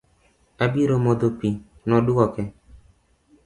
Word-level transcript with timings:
Abiro 0.63 0.95
modho 1.05 1.27
pii, 1.37 1.61
nodwoke 1.87 2.43